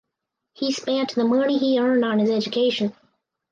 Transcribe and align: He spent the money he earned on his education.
He 0.53 0.71
spent 0.71 1.13
the 1.13 1.23
money 1.23 1.59
he 1.59 1.77
earned 1.79 2.03
on 2.03 2.17
his 2.17 2.31
education. 2.31 2.95